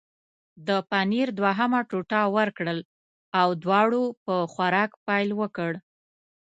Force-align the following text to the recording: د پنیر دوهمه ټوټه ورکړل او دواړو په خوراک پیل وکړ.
د 0.67 0.69
پنیر 0.89 1.27
دوهمه 1.39 1.79
ټوټه 1.89 2.21
ورکړل 2.37 2.79
او 3.41 3.47
دواړو 3.63 4.03
په 4.25 4.35
خوراک 4.53 4.91
پیل 5.07 5.29
وکړ. 5.41 5.71